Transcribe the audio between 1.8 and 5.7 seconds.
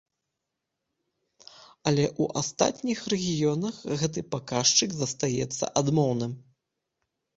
Але ў астатніх рэгіёнах гэты паказчык застаецца